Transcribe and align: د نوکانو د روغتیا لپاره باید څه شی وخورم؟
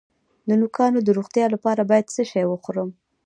د 0.47 0.49
نوکانو 0.61 0.99
د 1.03 1.09
روغتیا 1.17 1.45
لپاره 1.55 1.81
باید 1.89 2.11
څه 2.15 2.21
شی 2.31 2.43
وخورم؟ 2.47 2.89